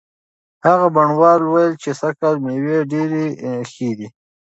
[0.65, 3.25] هغه بڼوال وویل چې سږکال مېوې ډېرې
[3.71, 4.07] ښې دي.